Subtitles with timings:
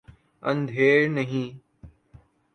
[0.43, 1.49] اندھیر نہیں۔